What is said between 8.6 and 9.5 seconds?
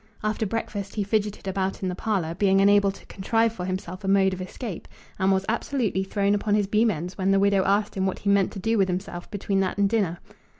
with himself